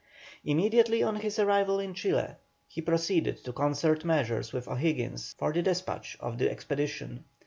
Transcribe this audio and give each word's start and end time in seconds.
Immediately 0.43 1.03
on 1.03 1.17
his 1.17 1.37
arrival 1.37 1.79
in 1.79 1.93
Chile, 1.93 2.35
he 2.67 2.81
proceeded 2.81 3.43
to 3.45 3.53
concert 3.53 4.03
measures 4.03 4.51
with 4.51 4.67
O'Higgins 4.67 5.35
for 5.37 5.53
the 5.53 5.61
despatch 5.61 6.17
of 6.19 6.39
the 6.39 6.49
expedition. 6.49 7.25